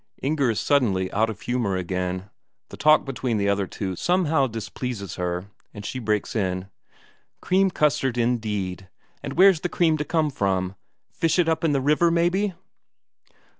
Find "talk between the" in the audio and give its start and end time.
2.77-3.47